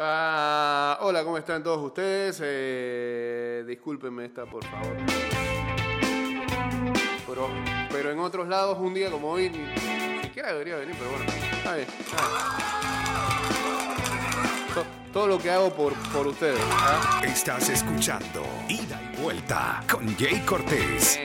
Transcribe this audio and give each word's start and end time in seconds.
Ah, 0.00 0.96
hola, 1.00 1.24
¿cómo 1.24 1.38
están 1.38 1.60
todos 1.60 1.84
ustedes? 1.84 2.40
Eh, 2.44 3.64
discúlpenme 3.66 4.26
esta, 4.26 4.46
por 4.46 4.64
favor. 4.64 4.96
Pero, 7.26 7.48
pero 7.90 8.12
en 8.12 8.20
otros 8.20 8.46
lados, 8.46 8.78
un 8.78 8.94
día 8.94 9.10
como 9.10 9.32
hoy, 9.32 9.50
ni 9.50 10.22
siquiera 10.22 10.52
debería 10.52 10.76
venir, 10.76 10.94
pero 10.96 11.10
bueno. 11.10 11.24
Está 11.52 11.74
bien. 11.74 11.88
Todo 15.12 15.26
lo 15.26 15.38
que 15.38 15.50
hago 15.50 15.74
por, 15.74 15.94
por 16.12 16.28
ustedes. 16.28 16.60
¿ah? 16.70 17.20
Estás 17.24 17.68
escuchando 17.68 18.46
Ida 18.68 19.00
y 19.02 19.20
Vuelta 19.20 19.82
con 19.90 20.16
Jay 20.16 20.40
Cortés. 20.46 21.18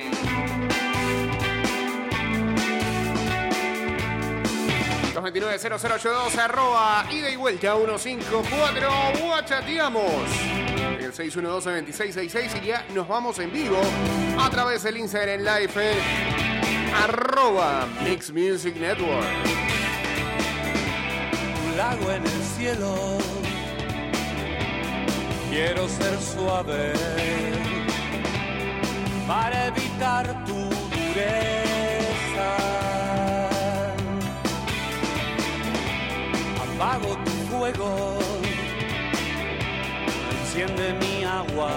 229-0082 5.23 6.37
arroba 6.37 7.05
ida 7.09 7.29
y 7.29 7.35
vuelta 7.35 7.75
154 7.75 8.89
guachateamos 9.21 10.03
el 10.99 11.13
612-2666 11.13 12.63
y 12.63 12.67
ya 12.67 12.85
nos 12.93 13.07
vamos 13.07 13.39
en 13.39 13.51
vivo 13.51 13.79
a 14.39 14.49
través 14.49 14.83
del 14.83 14.97
Instagram 14.97 15.39
Live 15.39 15.95
arroba 17.03 17.87
Mix 18.03 18.31
Music 18.31 18.75
Network 18.75 19.63
un 21.65 21.77
lago 21.77 22.11
en 22.11 22.23
el 22.23 22.43
cielo. 22.57 23.17
Quiero 25.49 25.87
ser 25.87 26.19
suave 26.19 26.93
para 29.27 29.67
evitar 29.67 30.45
tu 30.45 30.53
dureza. 30.53 31.53
Apago 36.75 37.15
tu 37.23 37.31
fuego, 37.49 38.17
enciende 40.41 40.93
mi 40.93 41.23
agua. 41.23 41.71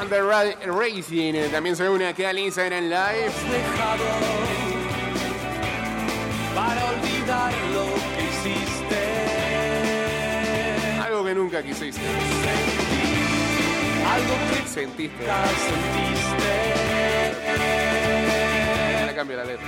Under 0.00 0.24
Ra- 0.24 0.56
Racing 0.66 1.34
eh, 1.34 1.48
también 1.50 1.76
se 1.76 1.88
une 1.88 2.06
aquí 2.06 2.24
al 2.24 2.38
Instagram 2.38 2.84
Live. 2.84 3.32
para 6.54 6.84
olvidar 6.86 7.52
lo 7.74 7.84
que 8.16 8.22
hiciste. 8.24 9.00
Algo 11.04 11.24
que 11.24 11.34
nunca 11.34 11.62
quisiste. 11.62 12.00
Algo 14.10 14.34
que 14.50 14.68
Sentiste. 14.68 15.22
nunca 15.22 15.46
sentiste. 15.58 16.50
Le 19.06 19.14
cambia 19.14 19.36
la 19.38 19.44
letra. 19.44 19.66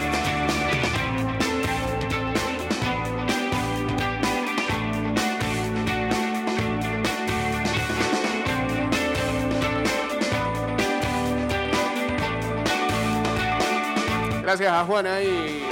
Gracias 14.52 14.70
a 14.70 14.84
Juana 14.84 15.14
ahí 15.14 15.66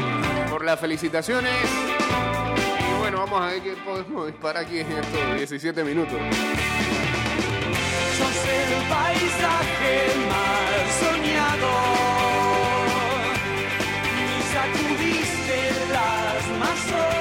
por 0.49 0.65
las 0.65 0.81
felicitaciones. 0.81 1.53
Y 1.53 2.99
bueno, 2.99 3.19
vamos 3.19 3.43
a 3.43 3.49
ver 3.49 3.61
qué 3.61 3.77
podemos 3.85 4.27
disparar 4.27 4.65
aquí 4.65 4.79
en 4.79 4.91
estos 4.91 5.37
17 5.37 5.85
minutos. 5.85 6.15
Sos 8.17 8.49
el 8.49 8.89
paisaje 8.89 10.17
más. 10.31 10.71
Y 14.17 14.43
sacudiste 14.51 15.59
las 15.93 16.49
más 16.59 17.20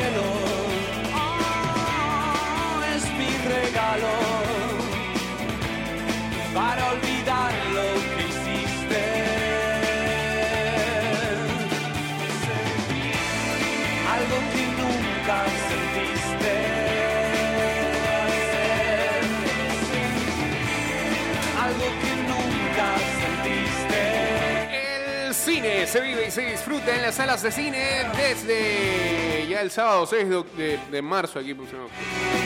cielo 0.00 0.39
se 25.90 26.00
vive 26.00 26.28
y 26.28 26.30
se 26.30 26.42
disfruta 26.42 26.94
en 26.94 27.02
las 27.02 27.16
salas 27.16 27.42
de 27.42 27.50
cine 27.50 28.06
desde 28.16 29.44
ya 29.48 29.60
el 29.60 29.72
sábado 29.72 30.06
6 30.06 30.24
de, 30.88 31.02
marzo 31.02 31.40
aquí 31.40 31.52
pusimos. 31.52 31.90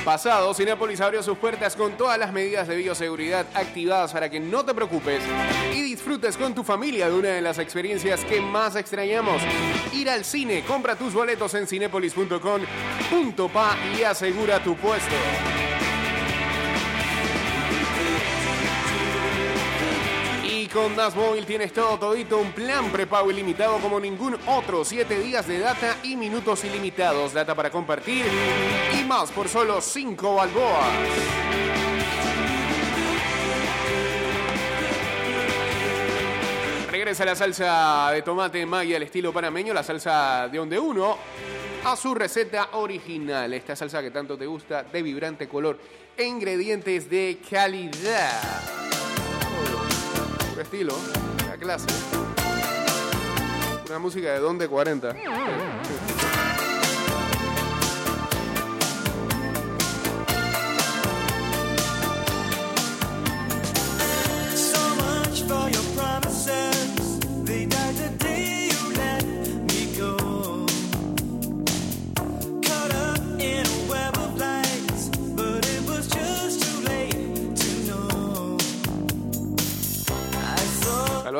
Pasado, 0.02 0.54
Cinepolis 0.54 1.02
abrió 1.02 1.22
sus 1.22 1.36
puertas 1.36 1.76
con 1.76 1.92
todas 1.92 2.18
las 2.18 2.32
medidas 2.32 2.66
de 2.66 2.76
bioseguridad 2.76 3.44
activadas 3.52 4.14
para 4.14 4.30
que 4.30 4.40
no 4.40 4.64
te 4.64 4.72
preocupes 4.72 5.20
y 5.74 5.82
disfrutes 5.82 6.38
con 6.38 6.54
tu 6.54 6.64
familia 6.64 7.10
de 7.10 7.14
una 7.14 7.28
de 7.28 7.42
las 7.42 7.58
experiencias 7.58 8.24
que 8.24 8.40
más 8.40 8.76
extrañamos. 8.76 9.42
Ir 9.92 10.08
al 10.08 10.24
cine, 10.24 10.64
compra 10.66 10.96
tus 10.96 11.12
boletos 11.12 11.52
en 11.52 11.66
cinepolis.com.pa 11.66 13.76
y 13.98 14.04
asegura 14.04 14.64
tu 14.64 14.74
puesto. 14.76 15.14
Con 20.74 20.96
Das 20.96 21.14
Móvil 21.14 21.46
tienes 21.46 21.72
todo 21.72 21.96
todito, 21.98 22.36
un 22.36 22.50
plan 22.50 22.90
prepago 22.90 23.30
ilimitado 23.30 23.78
como 23.78 24.00
ningún 24.00 24.36
otro, 24.46 24.84
7 24.84 25.20
días 25.20 25.46
de 25.46 25.60
data 25.60 25.98
y 26.02 26.16
minutos 26.16 26.64
ilimitados, 26.64 27.32
data 27.32 27.54
para 27.54 27.70
compartir 27.70 28.26
y 28.92 29.04
más 29.04 29.30
por 29.30 29.48
solo 29.48 29.80
5 29.80 30.34
balboas. 30.34 30.88
Regresa 36.90 37.24
la 37.24 37.36
salsa 37.36 38.10
de 38.12 38.22
tomate 38.22 38.66
Maggi 38.66 38.96
al 38.96 39.04
estilo 39.04 39.32
panameño, 39.32 39.72
la 39.72 39.84
salsa 39.84 40.48
de 40.48 40.58
onde 40.58 40.76
uno, 40.76 41.16
a 41.84 41.94
su 41.94 42.16
receta 42.16 42.70
original. 42.72 43.54
Esta 43.54 43.76
salsa 43.76 44.02
que 44.02 44.10
tanto 44.10 44.36
te 44.36 44.46
gusta, 44.46 44.82
de 44.82 45.02
vibrante 45.02 45.46
color 45.46 45.78
e 46.16 46.24
ingredientes 46.24 47.08
de 47.08 47.38
calidad. 47.48 48.83
Estilo, 50.62 50.94
la 51.48 51.56
clase. 51.56 51.86
Una 53.88 53.98
música 53.98 54.32
de 54.32 54.38
Don 54.38 54.58
de 54.58 54.68
40. 54.68 55.14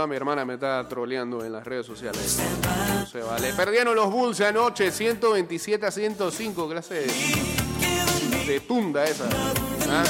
Mi 0.06 0.16
hermana, 0.16 0.44
me 0.44 0.54
está 0.54 0.86
troleando 0.88 1.44
en 1.44 1.52
las 1.52 1.64
redes 1.64 1.86
sociales. 1.86 2.38
No 3.00 3.06
se 3.06 3.20
vale. 3.20 3.52
Perdieron 3.52 3.94
los 3.94 4.10
Bulls 4.10 4.40
anoche, 4.40 4.90
127 4.90 5.86
a 5.86 5.90
105, 5.90 6.68
clase 6.68 6.94
de, 6.94 8.44
de 8.46 8.60
tunda 8.60 9.04
esa. 9.04 9.28
¿Ah? 9.88 10.04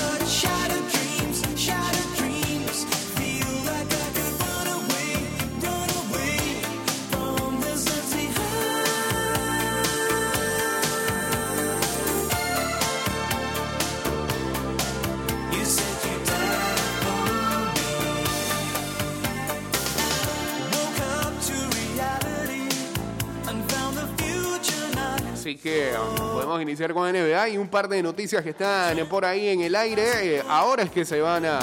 Así 25.45 25.57
que 25.57 25.93
um, 25.93 26.17
podemos 26.17 26.63
iniciar 26.63 26.95
con 26.95 27.07
NBA 27.13 27.51
y 27.51 27.59
un 27.59 27.69
par 27.69 27.87
de 27.87 28.03
noticias 28.03 28.43
que 28.43 28.49
están 28.49 28.97
por 29.09 29.27
ahí 29.27 29.51
en 29.51 29.61
el 29.61 29.77
aire. 29.77 30.37
Eh, 30.37 30.43
ahora 30.49 30.85
es 30.85 30.91
que 30.91 31.05
se 31.05 31.21
van 31.21 31.45
a 31.45 31.59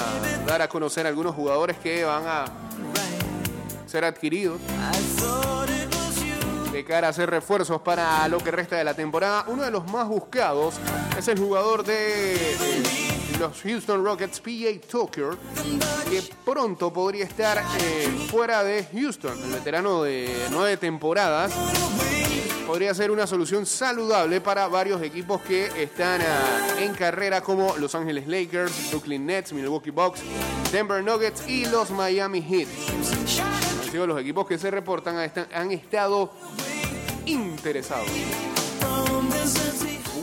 dar 0.46 0.62
a 0.62 0.68
conocer 0.68 1.04
algunos 1.04 1.34
jugadores 1.34 1.76
que 1.78 2.04
van 2.04 2.22
a 2.24 2.44
ser 3.86 4.04
adquiridos 4.04 4.60
de 6.72 6.84
cara 6.84 7.08
a 7.08 7.10
hacer 7.10 7.28
refuerzos 7.28 7.82
para 7.82 8.28
lo 8.28 8.38
que 8.38 8.52
resta 8.52 8.76
de 8.76 8.84
la 8.84 8.94
temporada. 8.94 9.46
Uno 9.48 9.64
de 9.64 9.72
los 9.72 9.84
más 9.90 10.06
buscados 10.06 10.76
es 11.18 11.26
el 11.26 11.40
jugador 11.40 11.82
de 11.82 13.11
los 13.38 13.62
Houston 13.62 14.04
Rockets, 14.04 14.40
PJ 14.40 14.80
Tucker, 14.90 15.36
que 16.08 16.22
pronto 16.44 16.92
podría 16.92 17.24
estar 17.24 17.62
eh, 17.80 18.26
fuera 18.30 18.64
de 18.64 18.84
Houston. 18.92 19.38
El 19.44 19.52
veterano 19.52 20.02
de 20.02 20.28
nueve 20.50 20.76
temporadas 20.76 21.52
podría 22.66 22.94
ser 22.94 23.10
una 23.10 23.26
solución 23.26 23.66
saludable 23.66 24.40
para 24.40 24.68
varios 24.68 25.02
equipos 25.02 25.40
que 25.42 25.66
están 25.82 26.20
ah, 26.22 26.80
en 26.80 26.94
carrera 26.94 27.40
como 27.40 27.76
Los 27.76 27.94
Angeles 27.94 28.26
Lakers, 28.26 28.90
Brooklyn 28.90 29.26
Nets, 29.26 29.52
Milwaukee 29.52 29.90
Bucks, 29.90 30.20
Denver 30.70 31.02
Nuggets 31.02 31.46
y 31.48 31.66
los 31.66 31.90
Miami 31.90 32.42
Heat. 32.42 32.68
Han 33.82 33.90
sido 33.90 34.06
los 34.06 34.20
equipos 34.20 34.46
que 34.46 34.58
se 34.58 34.70
reportan 34.70 35.30
han 35.52 35.70
estado 35.70 36.32
interesados. 37.26 38.08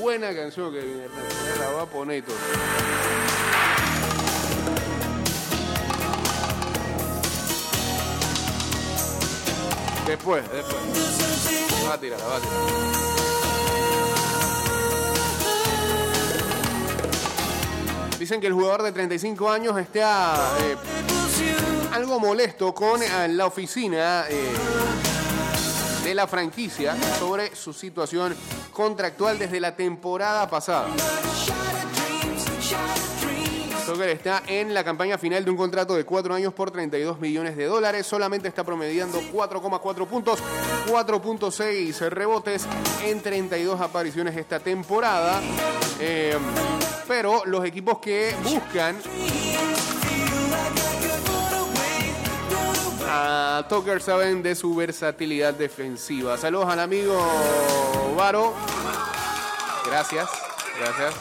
Buena 0.09 0.33
canción 0.33 0.73
que 0.73 0.79
viene. 0.79 1.03
La 1.59 1.69
voy 1.69 1.83
a 1.83 1.85
poner 1.85 2.23
todo. 2.23 2.35
Después, 10.07 10.51
después. 10.51 10.81
Va 11.87 11.93
a 11.93 11.99
tirar, 11.99 12.19
va 12.21 12.37
a 12.37 12.39
tirar. 12.39 12.57
Dicen 18.17 18.41
que 18.41 18.47
el 18.47 18.53
jugador 18.53 18.81
de 18.81 18.91
35 18.91 19.51
años 19.51 19.77
está 19.77 20.57
eh, 20.63 20.75
algo 21.93 22.19
molesto 22.19 22.73
con 22.73 23.03
eh, 23.03 23.27
la 23.27 23.45
oficina 23.45 24.25
eh, 24.27 25.18
de 26.03 26.15
la 26.15 26.27
franquicia 26.27 26.95
sobre 27.17 27.55
su 27.55 27.73
situación 27.73 28.35
contractual 28.71 29.37
desde 29.37 29.59
la 29.59 29.75
temporada 29.75 30.49
pasada. 30.49 30.87
Tucker 33.85 34.09
está 34.09 34.43
en 34.47 34.73
la 34.73 34.83
campaña 34.83 35.17
final 35.17 35.43
de 35.43 35.49
un 35.49 35.57
contrato 35.57 35.95
de 35.95 36.05
4 36.05 36.35
años 36.35 36.53
por 36.53 36.69
32 36.69 37.19
millones 37.19 37.57
de 37.57 37.65
dólares. 37.65 38.05
Solamente 38.05 38.47
está 38.47 38.63
promediando 38.63 39.19
4,4 39.33 40.05
puntos, 40.05 40.39
4.6 40.87 42.09
rebotes 42.09 42.67
en 43.03 43.19
32 43.19 43.81
apariciones 43.81 44.37
esta 44.37 44.59
temporada. 44.59 45.41
Eh, 45.99 46.37
pero 47.07 47.41
los 47.45 47.65
equipos 47.65 47.97
que 47.97 48.35
buscan 48.43 48.95
a 53.09 53.65
Tucker 53.67 54.01
saben 54.01 54.43
de 54.43 54.55
su 54.55 54.75
versatilidad 54.75 55.53
defensiva. 55.53 56.37
Saludos 56.37 56.69
al 56.69 56.79
amigo 56.79 57.17
Varo. 58.15 58.53
Gracias, 59.85 60.29
gracias. 60.79 61.13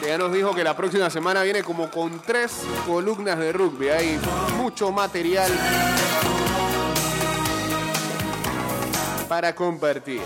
Que 0.00 0.08
ya 0.08 0.18
nos 0.18 0.32
dijo 0.32 0.54
que 0.54 0.64
la 0.64 0.76
próxima 0.76 1.10
semana 1.10 1.42
viene 1.42 1.62
como 1.62 1.90
con 1.90 2.20
tres 2.20 2.62
columnas 2.86 3.38
de 3.38 3.52
rugby. 3.52 3.88
Hay 3.90 4.18
mucho 4.56 4.90
material 4.90 5.52
para 9.28 9.54
compartir. 9.54 10.22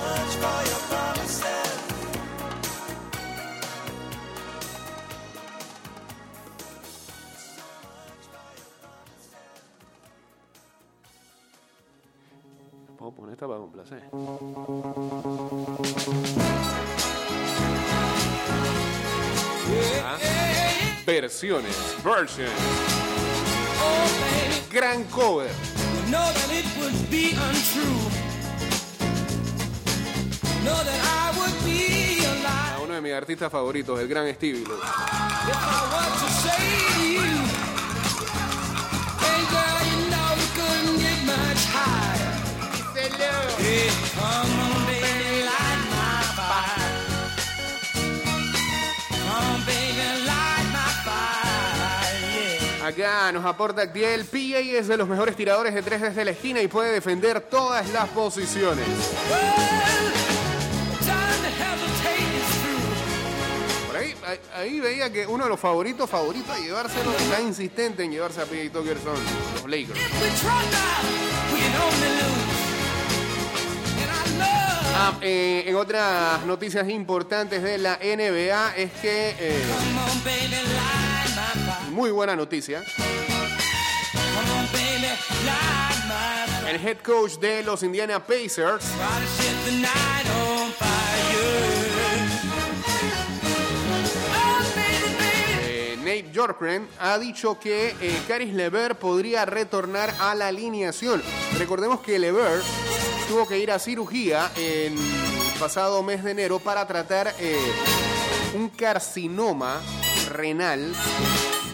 Puedo 13.37 13.37
poner 13.37 13.37
esta 13.37 13.47
para 13.47 13.59
complacer. 13.61 14.03
Ah, 20.05 20.19
Versiones, 21.07 21.77
versions. 22.03 22.51
Gran 24.73 25.05
cover. 25.05 25.49
Know 26.11 26.33
that 26.33 26.51
it 26.53 26.67
would 26.79 27.11
be 27.11 27.33
untrue. 27.33 28.11
Know 30.65 30.83
that 30.85 31.01
I 31.05 31.39
would 31.39 31.65
be 31.65 32.25
a 32.25 32.35
lie 32.43 32.75
A 32.77 32.81
uno 32.83 32.95
de 32.95 33.01
mis 33.01 33.13
artistas 33.13 33.51
favoritos, 33.51 33.99
el 34.01 34.09
gran 34.09 34.33
Stevie. 34.35 34.65
Acá 52.87 53.33
nos 53.33 53.45
aporta 53.45 53.83
Actiel. 53.83 54.25
PA 54.25 54.39
es 54.39 54.87
de 54.87 54.97
los 54.97 55.09
mejores 55.09 55.35
tiradores 55.35 55.75
de 55.75 55.83
tres 55.83 56.01
desde 56.01 56.25
la 56.25 56.31
esquina 56.31 56.63
y 56.63 56.69
puede 56.69 56.93
defender 56.93 57.41
todas 57.41 57.89
las 57.91 58.09
posiciones. 58.11 58.87
Por 63.89 63.97
ahí, 63.97 64.15
ahí, 64.55 64.81
veía 64.81 65.13
que 65.13 65.27
uno 65.27 65.45
de 65.45 65.51
los 65.51 65.59
favoritos, 65.59 66.09
favoritos 66.09 66.57
de 66.57 66.63
llevárselo, 66.63 67.11
está 67.11 67.41
insistente 67.41 68.05
en 68.05 68.13
llevarse 68.13 68.41
a 68.41 68.45
PA 68.45 68.73
Tucker 68.73 68.99
son 68.99 69.19
los 69.55 69.65
Lakers. 69.69 70.01
Ah, 74.99 75.19
eh, 75.21 75.65
en 75.67 75.77
otras 75.77 76.47
noticias 76.47 76.89
importantes 76.89 77.63
de 77.63 77.77
la 77.77 77.99
NBA 78.03 78.77
es 78.77 78.91
que, 78.93 79.37
eh, 79.39 79.63
muy 81.91 82.11
buena 82.11 82.35
noticia, 82.35 82.83
el 86.67 86.77
head 86.87 86.97
coach 87.05 87.35
de 87.35 87.63
los 87.63 87.83
Indiana 87.83 88.25
Pacers, 88.25 88.87
Nate 96.17 96.33
Bjorkgren 96.33 96.89
ha 96.99 97.19
dicho 97.19 97.61
que 97.61 97.95
eh, 98.01 98.23
Caris 98.27 98.55
Lever 98.55 98.95
podría 98.95 99.45
retornar 99.45 100.15
a 100.19 100.35
la 100.35 100.49
alineación. 100.49 101.23
Recordemos 101.59 102.01
que 102.01 102.19
Lever 102.19 102.63
tuvo 103.29 103.47
que 103.47 103.59
ir 103.59 103.71
a 103.71 103.79
cirugía 103.79 104.51
en 104.57 104.95
el 104.95 105.61
pasado 105.61 106.03
mes 106.03 106.25
de 106.25 106.31
enero 106.31 106.59
para 106.59 106.87
tratar 106.87 107.35
eh, 107.39 107.59
un 108.55 108.71
carcinoma 108.71 109.83
renal 110.31 110.95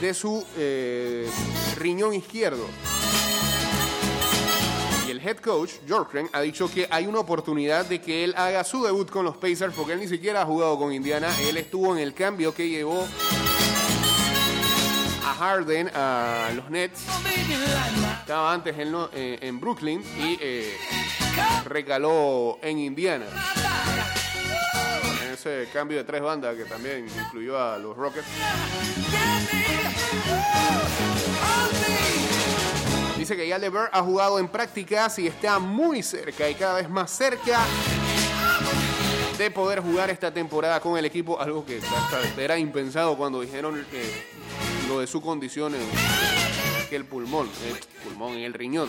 de 0.01 0.13
su 0.13 0.45
eh, 0.57 1.31
riñón 1.77 2.13
izquierdo. 2.15 2.67
Y 5.07 5.11
el 5.13 5.21
head 5.21 5.37
coach, 5.37 5.75
Bjorkgren, 5.87 6.29
ha 6.33 6.41
dicho 6.41 6.69
que 6.69 6.89
hay 6.91 7.07
una 7.07 7.21
oportunidad 7.21 7.87
de 7.87 8.01
que 8.01 8.25
él 8.25 8.35
haga 8.37 8.65
su 8.65 8.83
debut 8.83 9.09
con 9.09 9.25
los 9.25 9.37
Pacers 9.37 9.73
porque 9.75 9.93
él 9.93 10.01
ni 10.01 10.09
siquiera 10.09 10.43
ha 10.43 10.47
jugado 10.47 10.77
con 10.79 10.93
Indiana. 10.93 11.29
Él 11.43 11.57
estuvo 11.59 11.95
en 11.95 12.03
el 12.03 12.13
cambio 12.13 12.53
que 12.53 12.69
llevó 12.69 13.07
Harden 15.43 15.91
a 15.93 16.51
los 16.55 16.71
Nets. 16.71 17.05
Estaba 18.21 18.53
antes 18.53 18.77
eh, 18.79 19.39
en 19.43 19.59
Brooklyn 19.59 20.01
y 20.01 20.39
eh, 20.41 20.77
recaló 21.65 22.61
en 22.63 22.79
Indiana. 22.79 23.27
En 25.27 25.33
ese 25.33 25.69
cambio 25.73 25.99
de 25.99 26.05
tres 26.05 26.23
bandas 26.23 26.55
que 26.55 26.65
también 26.65 27.09
incluyó 27.09 27.61
a 27.61 27.77
los 27.77 27.97
Rockets. 27.97 28.25
Dice 33.19 33.35
que 33.35 33.49
ya 33.49 33.59
LeVert 33.59 33.93
ha 33.93 34.03
jugado 34.03 34.39
en 34.39 34.47
prácticas 34.47 35.19
y 35.19 35.27
está 35.27 35.59
muy 35.59 36.05
cerca 36.05 36.49
y 36.49 36.55
cada 36.55 36.75
vez 36.75 36.89
más 36.89 37.11
cerca 37.11 37.59
de 39.37 39.51
poder 39.51 39.81
jugar 39.81 40.09
esta 40.09 40.33
temporada 40.33 40.79
con 40.79 40.97
el 40.97 41.05
equipo, 41.05 41.41
algo 41.41 41.65
que 41.65 41.79
hasta 41.79 42.41
era 42.41 42.57
impensado 42.59 43.17
cuando 43.17 43.41
dijeron 43.41 43.85
eh, 43.93 44.25
de 45.01 45.07
su 45.07 45.21
condición 45.21 45.75
en 45.75 45.83
el 46.91 47.05
pulmón, 47.05 47.49
el 47.69 47.79
pulmón 48.05 48.35
en 48.37 48.45
el 48.45 48.55
riñón. 48.55 48.89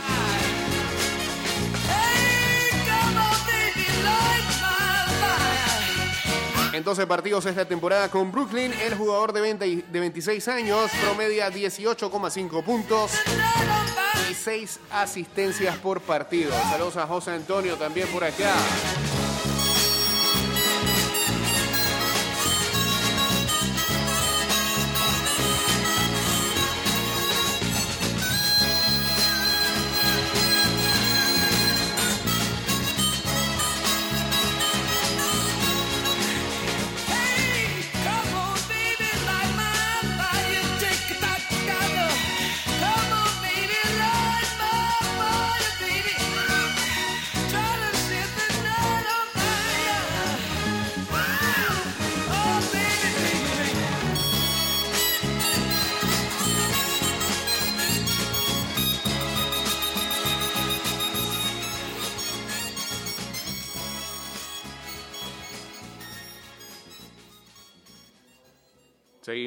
En 6.74 6.84
12 6.84 7.06
partidos 7.06 7.46
esta 7.46 7.66
temporada 7.66 8.10
con 8.10 8.32
Brooklyn, 8.32 8.74
el 8.74 8.96
jugador 8.96 9.32
de, 9.32 9.42
20 9.42 9.68
y- 9.68 9.76
de 9.84 10.00
26 10.00 10.48
años 10.48 10.90
promedia 11.04 11.52
18,5 11.52 12.64
puntos 12.64 13.12
y 14.30 14.34
6 14.34 14.80
asistencias 14.92 15.78
por 15.78 16.02
partido. 16.02 16.52
Saludos 16.72 16.98
a 16.98 17.06
José 17.06 17.32
Antonio 17.32 17.76
también 17.76 18.08
por 18.08 18.24
acá. 18.24 18.54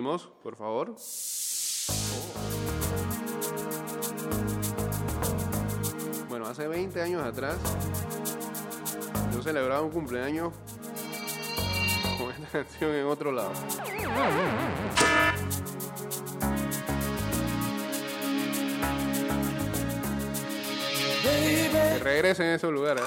Por 0.07 0.55
favor. 0.55 0.95
Bueno, 6.29 6.47
hace 6.47 6.69
20 6.69 7.03
años 7.03 7.25
atrás, 7.25 7.57
yo 9.35 9.43
celebraba 9.43 9.83
un 9.83 9.91
cumpleaños 9.91 10.53
con 12.19 12.31
esta 12.31 12.47
canción 12.53 12.95
en 12.95 13.07
otro 13.07 13.33
lado. 13.33 13.51
Que 21.23 21.99
regresen 22.01 22.47
a 22.47 22.55
esos 22.55 22.73
lugares. 22.73 23.03
¿eh? 23.03 23.07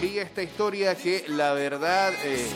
vi 0.00 0.18
esta 0.18 0.42
historia 0.42 0.94
que 0.94 1.24
la 1.28 1.52
verdad 1.52 2.12
eh, 2.24 2.46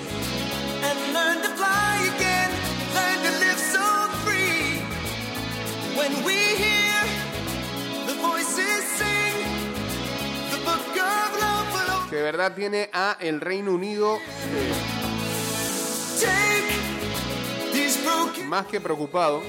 que 12.11 12.17
de 12.17 12.23
verdad 12.23 12.55
tiene 12.55 12.91
a 12.93 13.17
el 13.21 13.41
Reino 13.41 13.73
Unido 13.73 14.19
broken 18.05 18.49
más 18.49 18.67
que 18.67 18.81
preocupado 18.81 19.43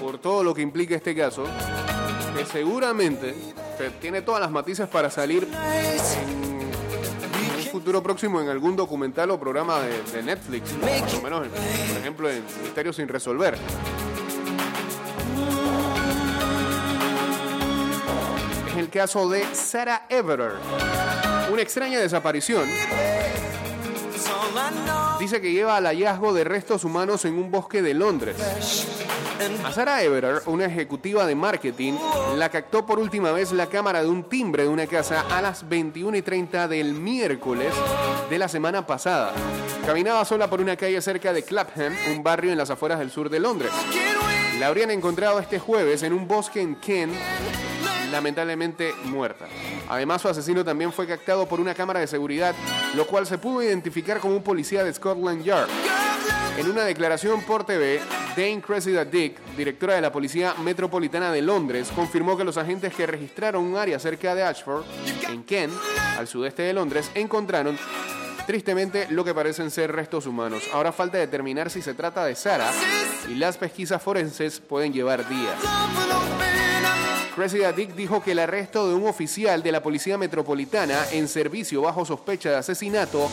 por 0.00 0.18
todo 0.18 0.44
lo 0.44 0.54
que 0.54 0.62
implica 0.62 0.96
este 0.96 1.14
caso, 1.14 1.44
que 2.36 2.44
seguramente 2.44 3.34
tiene 4.00 4.22
todas 4.22 4.40
las 4.40 4.50
matices 4.50 4.88
para 4.88 5.10
salir 5.10 5.46
en 5.48 6.30
un 7.58 7.64
futuro 7.70 8.02
próximo 8.02 8.40
en 8.40 8.48
algún 8.48 8.76
documental 8.76 9.30
o 9.30 9.40
programa 9.40 9.80
de, 9.80 10.22
Netflix, 10.22 10.70
por 10.72 11.12
lo 11.14 11.20
menos, 11.22 11.46
en- 11.46 11.50
por 11.88 11.98
ejemplo, 12.00 12.30
en 12.30 12.42
Misterios 12.62 12.96
sin 12.96 13.08
resolver. 13.08 13.56
Es 18.70 18.76
el 18.78 18.88
caso 18.88 19.28
de 19.28 19.44
Sarah 19.54 20.06
Everard, 20.08 20.56
una 21.52 21.62
extraña 21.62 21.98
desaparición. 21.98 22.68
Dice 25.18 25.40
que 25.40 25.52
lleva 25.52 25.76
al 25.76 25.84
hallazgo 25.86 26.32
de 26.32 26.44
restos 26.44 26.84
humanos 26.84 27.24
en 27.24 27.34
un 27.34 27.50
bosque 27.50 27.80
de 27.82 27.94
Londres. 27.94 28.36
A 29.64 29.72
Sarah 29.72 30.04
Everard, 30.04 30.42
una 30.46 30.66
ejecutiva 30.66 31.26
de 31.26 31.34
marketing, 31.34 31.94
la 32.36 32.48
captó 32.48 32.86
por 32.86 33.00
última 33.00 33.32
vez 33.32 33.50
la 33.50 33.66
cámara 33.66 34.00
de 34.00 34.08
un 34.08 34.28
timbre 34.28 34.62
de 34.62 34.68
una 34.68 34.86
casa 34.86 35.24
a 35.30 35.42
las 35.42 35.68
21 35.68 36.16
y 36.16 36.22
30 36.22 36.68
del 36.68 36.94
miércoles 36.94 37.74
de 38.30 38.38
la 38.38 38.46
semana 38.46 38.86
pasada. 38.86 39.32
Caminaba 39.84 40.24
sola 40.24 40.48
por 40.48 40.60
una 40.60 40.76
calle 40.76 41.02
cerca 41.02 41.32
de 41.32 41.42
Clapham, 41.42 41.92
un 42.12 42.22
barrio 42.22 42.52
en 42.52 42.58
las 42.58 42.70
afueras 42.70 43.00
del 43.00 43.10
sur 43.10 43.28
de 43.30 43.40
Londres. 43.40 43.72
La 44.60 44.68
habrían 44.68 44.92
encontrado 44.92 45.40
este 45.40 45.58
jueves 45.58 46.04
en 46.04 46.12
un 46.12 46.28
bosque 46.28 46.60
en 46.60 46.76
Kent, 46.76 47.12
lamentablemente 48.12 48.94
muerta. 49.06 49.46
Además, 49.88 50.22
su 50.22 50.28
asesino 50.28 50.64
también 50.64 50.92
fue 50.92 51.08
captado 51.08 51.46
por 51.46 51.58
una 51.58 51.74
cámara 51.74 51.98
de 51.98 52.06
seguridad, 52.06 52.54
lo 52.94 53.08
cual 53.08 53.26
se 53.26 53.38
pudo 53.38 53.60
identificar 53.60 54.20
como 54.20 54.36
un 54.36 54.42
policía 54.44 54.84
de 54.84 54.94
Scotland 54.94 55.42
Yard. 55.42 55.68
En 56.58 56.70
una 56.70 56.84
declaración 56.84 57.42
por 57.42 57.64
TV, 57.64 58.00
Dane 58.36 58.60
Cressida 58.60 59.04
Dick, 59.04 59.38
directora 59.56 59.94
de 59.94 60.02
la 60.02 60.12
Policía 60.12 60.54
Metropolitana 60.62 61.32
de 61.32 61.40
Londres, 61.40 61.90
confirmó 61.94 62.36
que 62.36 62.44
los 62.44 62.58
agentes 62.58 62.94
que 62.94 63.06
registraron 63.06 63.64
un 63.64 63.76
área 63.76 63.98
cerca 63.98 64.34
de 64.34 64.42
Ashford, 64.42 64.84
en 65.30 65.42
Kent, 65.44 65.72
al 66.18 66.28
sudeste 66.28 66.62
de 66.62 66.74
Londres, 66.74 67.10
encontraron 67.14 67.78
tristemente 68.46 69.06
lo 69.10 69.24
que 69.24 69.34
parecen 69.34 69.70
ser 69.70 69.92
restos 69.92 70.26
humanos. 70.26 70.64
Ahora 70.72 70.92
falta 70.92 71.18
determinar 71.18 71.70
si 71.70 71.80
se 71.80 71.94
trata 71.94 72.24
de 72.24 72.34
Sara 72.34 72.70
y 73.28 73.34
las 73.34 73.56
pesquisas 73.56 74.02
forenses 74.02 74.60
pueden 74.60 74.92
llevar 74.92 75.26
días. 75.28 75.56
Cressida 77.34 77.72
Dick 77.72 77.94
dijo 77.94 78.22
que 78.22 78.32
el 78.32 78.40
arresto 78.40 78.88
de 78.88 78.94
un 78.94 79.08
oficial 79.08 79.62
de 79.62 79.72
la 79.72 79.82
Policía 79.82 80.18
Metropolitana 80.18 80.98
en 81.12 81.28
servicio 81.28 81.80
bajo 81.80 82.04
sospecha 82.04 82.50
de 82.50 82.56
asesinato 82.56 83.30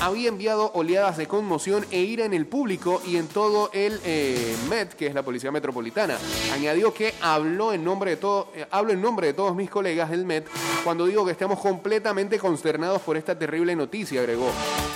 había 0.00 0.28
enviado 0.28 0.70
oleadas 0.74 1.16
de 1.16 1.26
conmoción 1.26 1.84
e 1.90 2.00
ira 2.00 2.24
en 2.24 2.32
el 2.32 2.46
público 2.46 3.02
y 3.06 3.16
en 3.16 3.28
todo 3.28 3.70
el 3.72 4.00
eh, 4.04 4.56
Met, 4.68 4.94
que 4.94 5.06
es 5.06 5.14
la 5.14 5.22
Policía 5.22 5.50
Metropolitana. 5.52 6.18
Añadió 6.52 6.92
que 6.94 7.14
habló 7.20 7.72
en 7.72 7.84
nombre 7.84 8.16
de 8.16 8.20
eh, 8.54 8.66
hablo 8.70 8.92
en 8.92 9.02
nombre 9.02 9.28
de 9.28 9.34
todos 9.34 9.54
mis 9.54 9.70
colegas 9.70 10.10
del 10.10 10.24
Met 10.24 10.46
cuando 10.84 11.06
digo 11.06 11.24
que 11.24 11.32
estamos 11.32 11.60
completamente 11.60 12.38
consternados 12.38 13.02
por 13.02 13.16
esta 13.16 13.38
terrible 13.38 13.76
noticia, 13.76 14.20
agregó. 14.20 14.50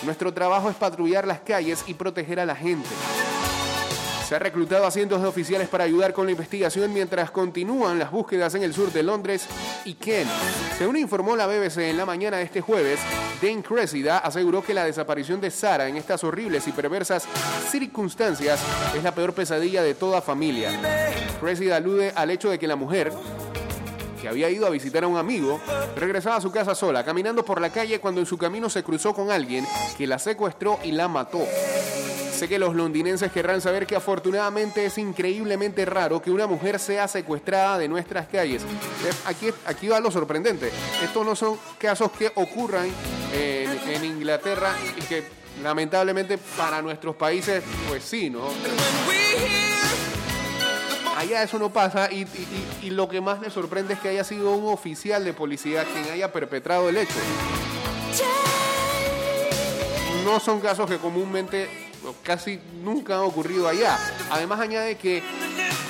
Nuestro 0.05 0.33
trabajo 0.33 0.71
es 0.71 0.77
patrullar 0.77 1.27
las 1.27 1.41
calles 1.41 1.85
y 1.87 1.95
proteger 1.95 2.41
a 2.41 2.47
la 2.47 2.57
gente. 2.57 2.89
Se 4.27 4.35
ha 4.35 4.39
reclutado 4.39 4.87
a 4.87 4.91
cientos 4.91 5.21
de 5.21 5.29
oficiales 5.29 5.69
para 5.69 5.85
ayudar 5.85 6.15
con 6.15 6.25
la 6.25 6.33
investigación 6.33 6.91
mientras 6.95 7.31
continúan 7.31 7.99
las 7.99 8.11
búsquedas 8.11 8.55
en 8.55 8.63
el 8.63 8.73
sur 8.73 8.91
de 8.91 9.03
Londres 9.03 9.47
y 9.85 9.95
Kent. 9.95 10.31
Según 10.79 10.97
informó 10.97 11.37
la 11.37 11.47
BBC 11.47 11.91
en 11.91 11.99
la 11.99 12.07
mañana 12.07 12.39
de 12.39 12.45
este 12.45 12.63
jueves, 12.63 13.01
Dane 13.43 13.63
Cressida 13.63 14.19
aseguró 14.19 14.65
que 14.65 14.73
la 14.73 14.87
desaparición 14.87 15.43
de 15.43 15.51
Sara 15.51 15.89
en 15.89 15.99
estas 15.99 16.25
horribles 16.25 16.67
y 16.67 16.73
perversas 16.73 17.27
circunstancias 17.71 18.61
es 18.97 19.03
la 19.05 19.15
peor 19.15 19.35
pesadilla 19.35 19.83
de 19.83 19.95
toda 19.95 20.23
familia. 20.23 20.71
Cressida 21.39 21.77
alude 21.77 22.11
al 22.17 22.31
hecho 22.31 22.49
de 22.49 22.59
que 22.59 22.67
la 22.67 22.77
mujer, 22.77 23.13
que 24.23 24.29
había 24.29 24.49
ido 24.49 24.67
a 24.67 24.71
visitar 24.71 25.05
a 25.05 25.09
un 25.09 25.19
amigo, 25.19 25.61
regresaba 25.97 26.37
a 26.37 26.41
su 26.41 26.51
casa 26.51 26.75
sola, 26.75 27.05
caminando 27.05 27.45
por 27.45 27.61
la 27.61 27.69
calle 27.69 28.01
cuando 28.01 28.23
en 28.23 28.27
su 28.27 28.39
camino 28.39 28.71
se 28.71 28.83
cruzó 28.83 29.13
con 29.13 29.31
alguien 29.31 29.67
que 29.99 30.07
la 30.07 30.19
secuestró 30.19 30.79
y 30.83 30.93
la 30.93 31.09
mató. 31.09 31.43
Sé 32.35 32.49
que 32.49 32.59
los 32.59 32.75
londinenses 32.75 33.31
querrán 33.31 33.61
saber 33.61 33.87
que 33.87 33.95
afortunadamente 33.95 34.85
es 34.85 34.99
increíblemente 34.99 35.85
raro 35.85 36.21
que 36.21 36.31
una 36.31 36.47
mujer 36.47 36.81
sea 36.81 37.07
secuestrada 37.07 37.79
de 37.79 37.89
nuestras 37.89 38.27
calles. 38.27 38.63
Eh, 38.63 39.13
Aquí, 39.27 39.51
aquí 39.67 39.89
va 39.89 40.01
lo 40.01 40.11
sorprendente. 40.11 40.71
Estos 41.03 41.25
no 41.25 41.37
son 41.37 41.57
casos 41.79 42.11
que 42.11 42.33
ocurran 42.35 42.89
en, 43.33 43.71
en 43.89 44.05
Inglaterra 44.05 44.75
y 44.97 45.03
que 45.03 45.25
lamentablemente 45.63 46.39
para 46.57 46.83
nuestros 46.83 47.15
países, 47.15 47.63
pues 47.89 48.03
sí, 48.03 48.31
¿no? 48.31 48.49
Allá 51.17 51.43
eso 51.43 51.59
no 51.59 51.71
pasa 51.71 52.11
y, 52.11 52.27
lo 52.91 53.09
que 53.09 53.21
más 53.21 53.41
me 53.41 53.49
sorprende 53.49 53.95
es 53.95 54.01
que 54.01 54.09
haya 54.09 54.25
sido 54.25 54.51
un 54.51 54.73
oficial 54.73 55.25
de 55.25 55.33
policía 55.33 55.85
quien 55.85 56.13
haya 56.13 56.33
perpetrado 56.33 56.89
el 56.89 56.97
hecho. 56.97 57.15
No 60.25 60.41
son 60.41 60.61
casos 60.61 60.91
que 60.91 60.99
comúnmente 60.99 61.69
casi 62.23 62.61
nunca 62.83 63.15
han 63.15 63.23
ocurrido 63.23 63.69
allá. 63.69 63.99
Además 64.31 64.61
añade 64.61 64.97
que 64.97 65.23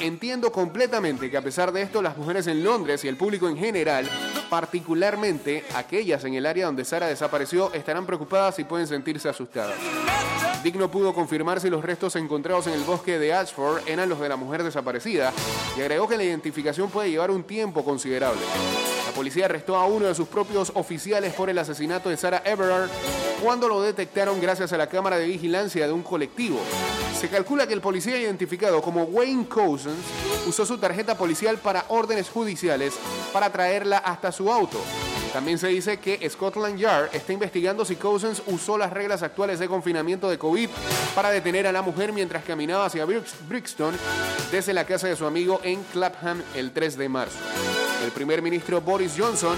entiendo 0.00 0.52
completamente 0.52 1.30
que 1.30 1.36
a 1.36 1.42
pesar 1.42 1.72
de 1.72 1.82
esto 1.82 2.02
las 2.02 2.16
mujeres 2.16 2.46
en 2.46 2.62
Londres 2.62 3.04
y 3.04 3.08
el 3.08 3.16
público 3.16 3.48
en 3.48 3.56
general, 3.56 4.08
particularmente 4.50 5.64
aquellas 5.74 6.24
en 6.24 6.34
el 6.34 6.46
área 6.46 6.66
donde 6.66 6.84
Sara 6.84 7.06
desapareció, 7.06 7.72
estarán 7.72 8.06
preocupadas 8.06 8.58
y 8.58 8.64
pueden 8.64 8.86
sentirse 8.86 9.28
asustadas. 9.28 9.76
Dick 10.62 10.76
no 10.76 10.90
pudo 10.90 11.12
confirmar 11.12 11.60
si 11.60 11.68
los 11.68 11.84
restos 11.84 12.16
encontrados 12.16 12.66
en 12.66 12.72
el 12.72 12.84
bosque 12.84 13.18
de 13.18 13.34
Ashford 13.34 13.86
eran 13.86 14.08
los 14.08 14.18
de 14.18 14.30
la 14.30 14.36
mujer 14.36 14.62
desaparecida 14.62 15.32
y 15.76 15.82
agregó 15.82 16.08
que 16.08 16.16
la 16.16 16.24
identificación 16.24 16.90
puede 16.90 17.10
llevar 17.10 17.30
un 17.30 17.44
tiempo 17.44 17.84
considerable. 17.84 18.40
Policía 19.14 19.44
arrestó 19.46 19.76
a 19.76 19.86
uno 19.86 20.06
de 20.06 20.14
sus 20.14 20.28
propios 20.28 20.72
oficiales 20.74 21.32
por 21.34 21.48
el 21.48 21.58
asesinato 21.58 22.08
de 22.08 22.16
Sarah 22.16 22.42
Everard 22.44 22.88
cuando 23.42 23.68
lo 23.68 23.80
detectaron 23.82 24.40
gracias 24.40 24.72
a 24.72 24.76
la 24.76 24.88
cámara 24.88 25.16
de 25.18 25.26
vigilancia 25.26 25.86
de 25.86 25.92
un 25.92 26.02
colectivo. 26.02 26.58
Se 27.18 27.28
calcula 27.28 27.66
que 27.66 27.74
el 27.74 27.80
policía 27.80 28.18
identificado 28.18 28.82
como 28.82 29.04
Wayne 29.04 29.46
Cousins 29.48 29.96
usó 30.46 30.66
su 30.66 30.78
tarjeta 30.78 31.16
policial 31.16 31.58
para 31.58 31.84
órdenes 31.88 32.28
judiciales 32.28 32.94
para 33.32 33.50
traerla 33.50 33.98
hasta 33.98 34.32
su 34.32 34.50
auto. 34.52 34.78
También 35.32 35.58
se 35.58 35.68
dice 35.68 35.98
que 35.98 36.28
Scotland 36.30 36.78
Yard 36.78 37.08
está 37.12 37.32
investigando 37.32 37.84
si 37.84 37.96
Cousins 37.96 38.42
usó 38.46 38.78
las 38.78 38.92
reglas 38.92 39.22
actuales 39.22 39.58
de 39.58 39.68
confinamiento 39.68 40.28
de 40.30 40.38
COVID 40.38 40.68
para 41.14 41.30
detener 41.30 41.66
a 41.66 41.72
la 41.72 41.82
mujer 41.82 42.12
mientras 42.12 42.44
caminaba 42.44 42.86
hacia 42.86 43.04
Brix- 43.06 43.34
Brixton 43.48 43.96
desde 44.52 44.72
la 44.72 44.84
casa 44.86 45.08
de 45.08 45.16
su 45.16 45.26
amigo 45.26 45.60
en 45.64 45.82
Clapham 45.92 46.40
el 46.54 46.72
3 46.72 46.96
de 46.98 47.08
marzo. 47.08 47.38
El 48.04 48.12
primer 48.12 48.42
ministro 48.42 48.82
Boris 48.82 49.14
Johnson 49.16 49.56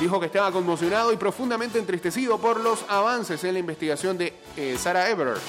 dijo 0.00 0.20
que 0.20 0.26
estaba 0.26 0.52
conmocionado 0.52 1.12
y 1.12 1.16
profundamente 1.16 1.80
entristecido 1.80 2.38
por 2.38 2.60
los 2.60 2.84
avances 2.88 3.42
en 3.42 3.54
la 3.54 3.58
investigación 3.58 4.16
de 4.16 4.34
eh, 4.56 4.76
Sarah 4.78 5.10
Everard 5.10 5.40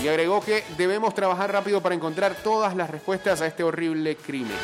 y 0.00 0.06
agregó 0.06 0.40
que 0.40 0.62
debemos 0.76 1.12
trabajar 1.12 1.52
rápido 1.52 1.82
para 1.82 1.96
encontrar 1.96 2.36
todas 2.44 2.76
las 2.76 2.88
respuestas 2.88 3.40
a 3.40 3.48
este 3.48 3.64
horrible 3.64 4.14
crimen. 4.14 4.56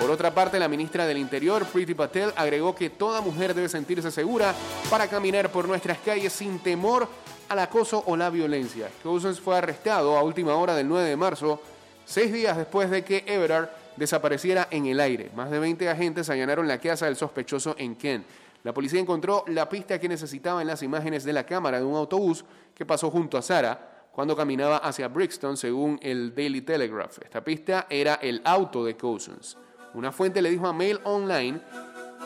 Por 0.00 0.10
otra 0.10 0.34
parte, 0.34 0.58
la 0.58 0.66
ministra 0.66 1.06
del 1.06 1.18
Interior, 1.18 1.64
Priti 1.64 1.94
Patel, 1.94 2.32
agregó 2.34 2.74
que 2.74 2.90
toda 2.90 3.20
mujer 3.20 3.54
debe 3.54 3.68
sentirse 3.68 4.10
segura 4.10 4.52
para 4.90 5.06
caminar 5.06 5.52
por 5.52 5.68
nuestras 5.68 5.98
calles 5.98 6.32
sin 6.32 6.58
temor 6.58 7.06
al 7.50 7.60
acoso 7.60 8.02
o 8.04 8.16
la 8.16 8.30
violencia. 8.30 8.90
Cousins 9.04 9.38
fue 9.38 9.56
arrestado 9.56 10.16
a 10.16 10.24
última 10.24 10.56
hora 10.56 10.74
del 10.74 10.88
9 10.88 11.08
de 11.08 11.16
marzo, 11.16 11.60
seis 12.04 12.32
días 12.32 12.56
después 12.56 12.90
de 12.90 13.04
que 13.04 13.22
Everard 13.28 13.83
desapareciera 13.96 14.68
en 14.70 14.86
el 14.86 15.00
aire. 15.00 15.30
Más 15.34 15.50
de 15.50 15.58
20 15.58 15.88
agentes 15.88 16.30
allanaron 16.30 16.68
la 16.68 16.78
casa 16.78 17.06
del 17.06 17.16
sospechoso 17.16 17.74
en 17.78 17.96
Kent. 17.96 18.26
La 18.62 18.72
policía 18.72 19.00
encontró 19.00 19.44
la 19.48 19.68
pista 19.68 19.98
que 19.98 20.08
necesitaba 20.08 20.62
en 20.62 20.68
las 20.68 20.82
imágenes 20.82 21.24
de 21.24 21.32
la 21.32 21.44
cámara 21.44 21.78
de 21.78 21.84
un 21.84 21.96
autobús 21.96 22.44
que 22.74 22.86
pasó 22.86 23.10
junto 23.10 23.36
a 23.36 23.42
Sara 23.42 24.08
cuando 24.10 24.36
caminaba 24.36 24.78
hacia 24.78 25.08
Brixton, 25.08 25.56
según 25.56 25.98
el 26.00 26.34
Daily 26.34 26.62
Telegraph. 26.62 27.18
Esta 27.22 27.42
pista 27.42 27.86
era 27.90 28.14
el 28.14 28.40
auto 28.44 28.84
de 28.84 28.96
Cousins. 28.96 29.58
Una 29.92 30.12
fuente 30.12 30.40
le 30.40 30.50
dijo 30.50 30.66
a 30.66 30.72
Mail 30.72 31.00
Online, 31.04 31.60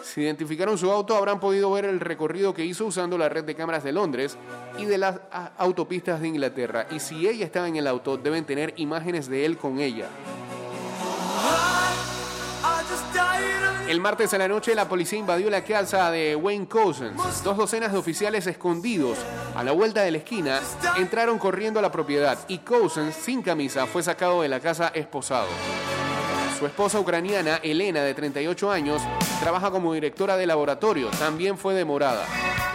si 0.02 0.20
identificaron 0.20 0.78
su 0.78 0.90
auto 0.90 1.16
habrán 1.16 1.40
podido 1.40 1.72
ver 1.72 1.84
el 1.84 2.00
recorrido 2.00 2.54
que 2.54 2.64
hizo 2.64 2.86
usando 2.86 3.18
la 3.18 3.28
red 3.28 3.44
de 3.44 3.54
cámaras 3.54 3.82
de 3.84 3.92
Londres 3.92 4.38
y 4.78 4.84
de 4.84 4.98
las 4.98 5.20
a, 5.32 5.52
autopistas 5.58 6.20
de 6.20 6.28
Inglaterra. 6.28 6.86
Y 6.90 7.00
si 7.00 7.26
ella 7.26 7.44
estaba 7.44 7.68
en 7.68 7.76
el 7.76 7.86
auto, 7.86 8.16
deben 8.16 8.44
tener 8.44 8.74
imágenes 8.76 9.28
de 9.28 9.44
él 9.44 9.58
con 9.58 9.80
ella. 9.80 10.08
El 13.88 14.02
martes 14.02 14.34
a 14.34 14.38
la 14.38 14.48
noche 14.48 14.74
la 14.74 14.86
policía 14.86 15.18
invadió 15.18 15.48
la 15.48 15.64
casa 15.64 16.10
de 16.10 16.36
Wayne 16.36 16.68
Cousins. 16.68 17.42
Dos 17.42 17.56
docenas 17.56 17.90
de 17.90 17.96
oficiales 17.96 18.46
escondidos 18.46 19.16
a 19.56 19.64
la 19.64 19.72
vuelta 19.72 20.02
de 20.02 20.10
la 20.10 20.18
esquina 20.18 20.60
entraron 20.98 21.38
corriendo 21.38 21.78
a 21.78 21.82
la 21.82 21.90
propiedad 21.90 22.38
y 22.48 22.58
Cousins, 22.58 23.14
sin 23.14 23.40
camisa, 23.40 23.86
fue 23.86 24.02
sacado 24.02 24.42
de 24.42 24.48
la 24.50 24.60
casa 24.60 24.88
esposado. 24.88 25.48
Su 26.58 26.66
esposa 26.66 27.00
ucraniana, 27.00 27.60
Elena, 27.62 28.02
de 28.02 28.12
38 28.12 28.70
años, 28.70 29.00
trabaja 29.40 29.70
como 29.70 29.94
directora 29.94 30.36
de 30.36 30.46
laboratorio. 30.46 31.08
También 31.18 31.56
fue 31.56 31.72
demorada. 31.72 32.26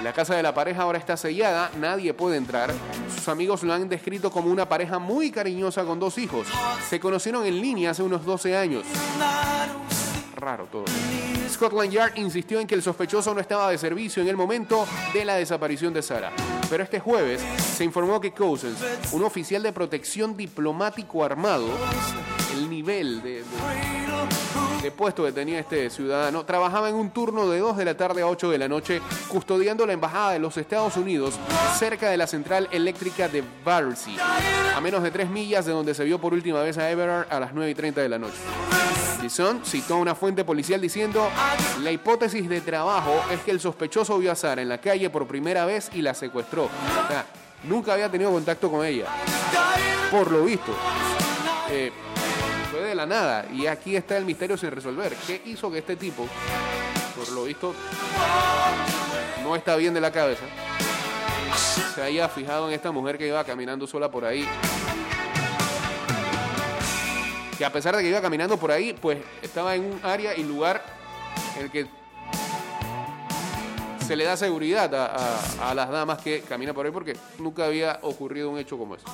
La 0.02 0.14
casa 0.14 0.36
de 0.36 0.42
la 0.42 0.56
pareja 0.56 0.82
ahora 0.82 0.98
está 0.98 1.16
sellada, 1.16 1.70
nadie 1.80 2.16
puede 2.16 2.38
entrar. 2.38 2.74
Sus 3.14 3.28
amigos 3.28 3.62
lo 3.62 3.72
han 3.72 3.88
descrito 3.88 4.32
como 4.32 4.50
una 4.50 4.68
pareja 4.68 4.98
muy 4.98 5.30
cariñosa 5.30 5.84
con 5.84 6.00
dos 6.00 6.18
hijos. 6.18 6.48
Se 6.90 7.00
conocieron 7.00 7.46
en 7.46 7.62
línea 7.62 7.92
hace 7.92 8.02
unos 8.02 8.26
12 8.26 8.58
años. 8.58 8.84
Raro 10.44 10.68
todo. 10.72 10.86
Scotland 11.50 11.92
Yard 11.92 12.18
insistió 12.18 12.60
en 12.60 12.68
que 12.68 12.76
el 12.76 12.82
sospechoso 12.82 13.34
no 13.34 13.40
estaba 13.40 13.70
de 13.70 13.78
servicio 13.78 14.22
en 14.22 14.28
el 14.28 14.36
momento 14.36 14.86
de 15.14 15.24
la 15.24 15.36
desaparición 15.36 15.94
de 15.94 16.02
Sara. 16.02 16.32
Pero 16.70 16.84
este 16.84 17.00
jueves 17.00 17.42
se 17.42 17.84
informó 17.84 18.20
que 18.20 18.32
Cousins, 18.32 18.78
un 19.12 19.24
oficial 19.24 19.64
de 19.64 19.72
protección 19.72 20.36
diplomático 20.36 21.24
armado, 21.24 21.68
el 22.54 22.70
nivel 22.70 23.22
de, 23.22 23.44
puesto 24.98 25.24
que 25.24 25.32
tenía 25.32 25.60
este 25.60 25.90
ciudadano, 25.90 26.44
trabajaba 26.44 26.90
en 26.90 26.96
un 26.96 27.12
turno 27.12 27.48
de 27.50 27.60
2 27.60 27.78
de 27.78 27.86
la 27.86 27.96
tarde 27.96 28.22
a 28.22 28.28
8 28.28 28.50
de 28.50 28.58
la 28.58 28.68
noche 28.68 29.02
custodiando 29.28 29.86
la 29.86 29.94
embajada 29.94 30.32
de 30.32 30.40
los 30.40 30.58
Estados 30.58 30.98
Unidos 30.98 31.36
cerca 31.78 32.10
de 32.10 32.18
la 32.18 32.28
central 32.28 32.68
eléctrica 32.72 33.30
de 33.30 33.44
Battersea, 33.64 34.76
a 34.76 34.82
menos 34.82 35.04
de 35.04 35.12
3 35.12 35.30
millas 35.30 35.66
de 35.66 35.72
donde 35.72 35.94
se 35.94 36.04
vio 36.04 36.20
por 36.20 36.34
última 36.34 36.62
vez 36.62 36.78
a 36.78 36.90
Everard 36.90 37.28
a 37.32 37.40
las 37.40 37.54
9 37.54 37.72
y 37.72 37.76
30 37.76 38.02
de 38.02 38.10
la 38.10 38.20
noche. 38.20 38.38
Sun 39.30 39.62
citó 39.66 39.96
a 39.96 39.98
una 39.98 40.16
fuente 40.16 40.44
policial 40.44 40.82
diciendo, 40.82 41.30
la 41.82 41.92
hipótesis 41.92 42.48
de 42.48 42.62
trabajo 42.62 43.14
es 43.32 43.40
que 43.42 43.52
el 43.52 43.60
sospechoso 43.60 44.18
vio 44.18 44.32
a 44.32 44.36
Sara 44.36 44.62
en 44.62 44.70
la 44.70 44.80
calle 44.80 45.10
por 45.10 45.28
primera 45.28 45.66
vez 45.66 45.90
y 45.94 46.02
la 46.02 46.14
secuestró. 46.14 46.70
Nunca 47.64 47.94
había 47.94 48.10
tenido 48.10 48.32
contacto 48.32 48.70
con 48.70 48.86
ella. 48.86 49.06
Por 50.12 50.32
lo 50.32 50.44
visto. 50.44 50.74
Eh, 51.70 51.92
fue 52.72 52.82
de 52.82 52.96
la 52.96 53.06
nada. 53.06 53.46
Y 53.54 53.68
aquí 53.68 53.96
está 53.96 54.18
el 54.18 54.26
misterio 54.26 54.58
sin 54.58 54.72
resolver. 54.72 55.16
¿Qué 55.28 55.42
hizo 55.46 55.72
que 55.72 55.80
este 55.80 55.96
tipo, 55.96 56.28
por 57.16 57.30
lo 57.30 57.46
visto, 57.46 57.74
no 59.44 59.56
está 59.56 59.76
bien 59.76 59.94
de 59.94 60.02
la 60.02 60.12
cabeza, 60.12 60.44
se 61.96 62.02
haya 62.02 62.28
fijado 62.30 62.68
en 62.68 62.74
esta 62.74 62.92
mujer 62.92 63.18
que 63.18 63.28
iba 63.28 63.44
caminando 63.44 63.88
sola 63.88 64.10
por 64.10 64.26
ahí? 64.26 64.48
Que 67.64 67.68
a 67.68 67.72
pesar 67.72 67.96
de 67.96 68.04
que 68.04 68.10
iba 68.10 68.20
caminando 68.20 68.58
por 68.58 68.74
ahí, 68.74 68.92
pues 68.92 69.20
estaba 69.42 69.74
en 69.74 69.86
un 69.86 70.00
área 70.04 70.36
y 70.36 70.44
lugar 70.44 70.84
en 71.56 71.64
el 71.64 71.72
que 71.72 71.88
se 74.06 74.18
le 74.18 74.26
da 74.26 74.36
seguridad 74.36 74.94
a, 74.94 75.74
las 75.74 75.90
damas 75.90 76.22
que 76.22 76.42
caminan 76.42 76.76
por 76.76 76.86
ahí 76.86 76.92
porque 76.92 77.16
nunca 77.40 77.64
había 77.64 78.00
ocurrido 78.02 78.50
un 78.50 78.60
hecho 78.60 78.78
como 78.78 78.96
ese. 78.96 79.06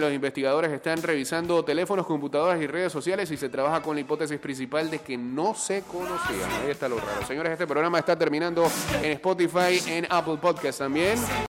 los 0.00 0.12
investigadores 0.12 0.72
están 0.72 1.00
revisando 1.02 1.64
teléfonos, 1.64 2.06
computadoras 2.06 2.60
y 2.60 2.66
redes 2.66 2.92
sociales 2.92 3.30
y 3.30 3.36
se 3.36 3.48
trabaja 3.48 3.80
con 3.80 3.94
la 3.96 4.00
hipótesis 4.00 4.38
principal 4.38 4.90
de 4.90 4.98
que 4.98 5.16
no 5.16 5.54
se 5.54 5.82
conocían. 5.82 6.50
Ahí 6.62 6.70
está 6.70 6.88
lo 6.88 6.98
raro. 6.98 7.26
Señores, 7.26 7.52
este 7.52 7.66
programa 7.66 7.98
está 7.98 8.16
terminando 8.16 8.68
en 9.02 9.12
Spotify, 9.12 9.80
en 9.86 10.06
Apple 10.10 10.38
Podcast 10.40 10.80
también. 10.80 11.16